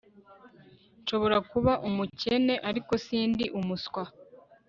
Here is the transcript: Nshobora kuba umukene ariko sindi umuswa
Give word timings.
Nshobora 1.01 1.37
kuba 1.51 1.73
umukene 1.87 2.55
ariko 2.69 2.93
sindi 3.05 3.45
umuswa 3.59 4.03